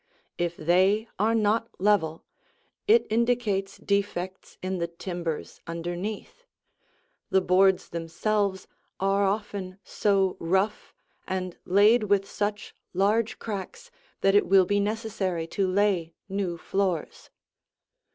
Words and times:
If 0.39 0.57
they 0.57 1.07
are 1.19 1.35
not 1.35 1.69
level, 1.79 2.25
it 2.87 3.05
indicates 3.11 3.77
defects 3.77 4.57
in 4.63 4.79
the 4.79 4.87
timbers 4.87 5.61
underneath. 5.67 6.43
The 7.29 7.39
boards 7.41 7.89
themselves 7.89 8.67
are 8.99 9.23
often 9.23 9.77
so 9.83 10.37
rough 10.39 10.95
and 11.27 11.55
laid 11.65 12.05
with 12.05 12.27
such 12.27 12.73
large 12.95 13.37
cracks 13.37 13.91
that 14.21 14.33
it 14.33 14.47
will 14.47 14.65
be 14.65 14.79
necessary 14.79 15.45
to 15.49 15.67
lay 15.67 16.15
new 16.27 16.57
floors. 16.57 17.29